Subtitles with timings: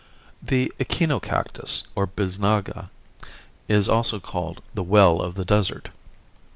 [0.41, 2.89] The echinocactus, or bisnaga,
[3.67, 5.89] is also called "The Well of the Desert."